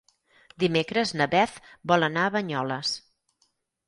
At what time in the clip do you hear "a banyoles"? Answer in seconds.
2.29-2.95